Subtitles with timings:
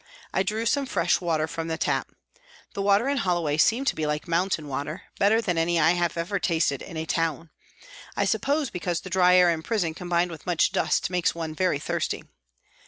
[0.33, 2.09] I drew some fresh water from the tap.
[2.73, 5.91] The water in Hollo way seemed to be like mountain water, better than any I
[5.91, 7.51] have ever tasted in a town
[8.17, 11.77] I suppose because the dry air in prison combined with much dust makes one very
[11.77, 12.23] thirsty.